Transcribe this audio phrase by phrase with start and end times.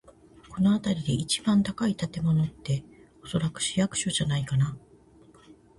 [0.49, 2.83] この辺りで一番高い建物って、
[3.23, 4.75] おそらく市役所じゃないかな。